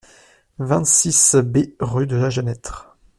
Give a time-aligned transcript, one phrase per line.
[0.57, 2.97] vingt-six B rue de la Genêtre